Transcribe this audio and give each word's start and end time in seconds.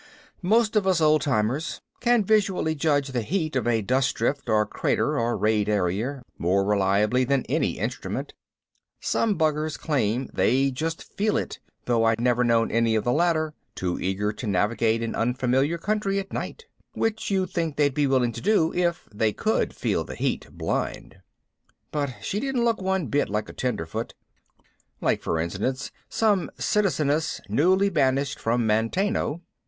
Most 0.41 0.75
of 0.75 0.87
us 0.87 0.99
old 0.99 1.21
timers 1.21 1.79
can 1.99 2.23
visually 2.23 2.73
judge 2.73 3.09
the 3.09 3.21
heat 3.21 3.55
of 3.55 3.67
a 3.67 3.83
dust 3.83 4.15
drift 4.15 4.49
or 4.49 4.65
crater 4.65 5.19
or 5.19 5.37
rayed 5.37 5.69
area 5.69 6.23
more 6.39 6.63
reliably 6.65 7.23
than 7.23 7.43
any 7.45 7.77
instrument. 7.77 8.33
Some 8.99 9.37
buggers 9.37 9.77
claim 9.79 10.27
they 10.33 10.71
just 10.71 11.03
feel 11.03 11.37
it, 11.37 11.59
though 11.85 12.03
I've 12.05 12.19
never 12.19 12.43
known 12.43 12.71
any 12.71 12.95
of 12.95 13.03
the 13.03 13.13
latter 13.13 13.53
too 13.75 13.99
eager 13.99 14.33
to 14.33 14.47
navigate 14.47 15.03
in 15.03 15.13
unfamiliar 15.13 15.77
country 15.77 16.17
at 16.17 16.33
night 16.33 16.65
which 16.93 17.29
you'd 17.29 17.51
think 17.51 17.75
they'd 17.75 17.93
be 17.93 18.07
willing 18.07 18.31
to 18.31 18.41
do 18.41 18.73
if 18.73 19.07
they 19.13 19.31
could 19.31 19.75
feel 19.75 20.03
heat 20.07 20.47
blind. 20.51 21.17
But 21.91 22.15
she 22.23 22.39
didn't 22.39 22.65
look 22.65 22.81
one 22.81 23.05
bit 23.05 23.29
like 23.29 23.49
a 23.49 23.53
tenderfoot 23.53 24.15
like 24.99 25.21
for 25.21 25.37
instance 25.39 25.91
some 26.09 26.49
citizeness 26.57 27.39
newly 27.49 27.89
banished 27.89 28.39
from 28.39 28.65
Manteno. 28.65 29.41